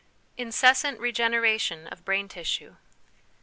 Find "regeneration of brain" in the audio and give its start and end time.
0.99-2.27